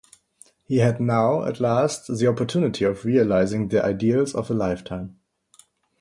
He 0.63 0.77
had 0.77 0.99
now, 0.99 1.45
at 1.45 1.59
last, 1.59 2.07
the 2.17 2.25
opportunity 2.25 2.83
of 2.85 3.05
realizing 3.05 3.67
the 3.67 3.85
ideals 3.85 4.33
of 4.33 4.49
a 4.49 4.53
lifetime. 4.55 5.19